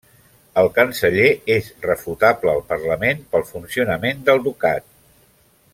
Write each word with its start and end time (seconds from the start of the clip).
El 0.61 0.69
Canceller 0.77 1.27
és 1.55 1.67
'refutable 1.83 2.53
al 2.55 2.63
Parlament' 2.73 3.21
pel 3.35 3.47
funcionament 3.53 4.25
del 4.31 4.43
ducat. 4.49 4.89